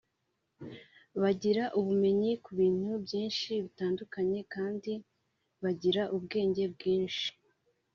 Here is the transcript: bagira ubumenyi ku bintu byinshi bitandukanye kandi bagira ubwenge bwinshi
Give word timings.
bagira 1.21 1.63
ubumenyi 1.79 2.31
ku 2.43 2.49
bintu 2.59 2.89
byinshi 3.05 3.49
bitandukanye 3.63 4.39
kandi 4.53 4.91
bagira 5.63 6.01
ubwenge 6.15 6.63
bwinshi 6.73 7.27